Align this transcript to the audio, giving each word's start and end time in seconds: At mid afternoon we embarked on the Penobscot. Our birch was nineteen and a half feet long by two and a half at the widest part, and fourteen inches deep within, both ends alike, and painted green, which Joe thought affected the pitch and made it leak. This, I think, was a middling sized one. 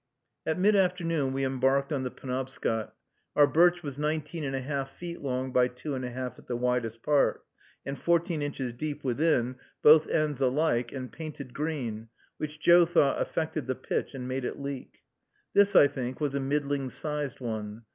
At 0.47 0.57
mid 0.57 0.75
afternoon 0.75 1.31
we 1.31 1.43
embarked 1.45 1.93
on 1.93 2.01
the 2.01 2.09
Penobscot. 2.09 2.91
Our 3.35 3.45
birch 3.45 3.83
was 3.83 3.99
nineteen 3.99 4.43
and 4.43 4.55
a 4.55 4.59
half 4.61 4.89
feet 4.89 5.21
long 5.21 5.53
by 5.53 5.67
two 5.67 5.93
and 5.93 6.03
a 6.03 6.09
half 6.09 6.39
at 6.39 6.47
the 6.47 6.55
widest 6.55 7.03
part, 7.03 7.45
and 7.85 7.99
fourteen 7.99 8.41
inches 8.41 8.73
deep 8.73 9.03
within, 9.03 9.57
both 9.83 10.07
ends 10.07 10.41
alike, 10.41 10.91
and 10.91 11.11
painted 11.11 11.53
green, 11.53 12.09
which 12.37 12.59
Joe 12.59 12.87
thought 12.87 13.21
affected 13.21 13.67
the 13.67 13.75
pitch 13.75 14.15
and 14.15 14.27
made 14.27 14.43
it 14.43 14.59
leak. 14.59 15.03
This, 15.53 15.75
I 15.75 15.85
think, 15.87 16.19
was 16.19 16.33
a 16.33 16.39
middling 16.39 16.89
sized 16.89 17.39
one. 17.39 17.83